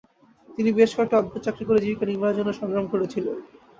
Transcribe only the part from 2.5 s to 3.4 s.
সংগ্রাম করেছিলেন।